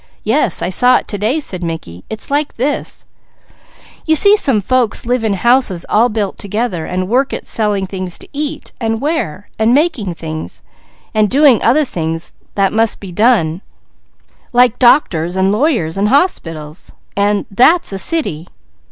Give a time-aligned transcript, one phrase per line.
[0.23, 2.03] "Yes, I saw it to day," said Mickey.
[2.09, 3.05] "It's like this:
[4.03, 8.17] you see some folks live in houses all built together, and work at selling things
[8.17, 10.63] to eat, and wear, and making things,
[11.13, 12.19] and doing other work
[12.55, 13.61] that must be done
[14.53, 16.93] like doctors, and lawyers, and hospitals;
[17.51, 18.47] that's a city.